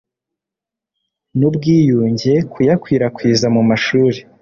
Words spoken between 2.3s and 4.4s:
kuyakwirakwiza mu mashuri